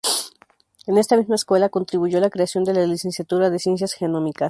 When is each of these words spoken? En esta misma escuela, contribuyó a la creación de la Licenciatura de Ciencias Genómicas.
En 0.87 0.97
esta 0.97 1.15
misma 1.15 1.35
escuela, 1.35 1.69
contribuyó 1.69 2.17
a 2.17 2.21
la 2.21 2.31
creación 2.31 2.63
de 2.63 2.73
la 2.73 2.87
Licenciatura 2.87 3.51
de 3.51 3.59
Ciencias 3.59 3.93
Genómicas. 3.93 4.39